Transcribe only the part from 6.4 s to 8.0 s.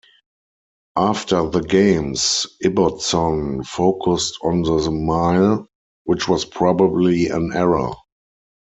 probably an error.